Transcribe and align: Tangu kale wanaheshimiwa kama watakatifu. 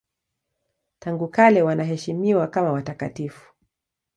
Tangu 0.99 1.27
kale 1.27 1.61
wanaheshimiwa 1.61 2.47
kama 2.47 2.71
watakatifu. 2.71 3.53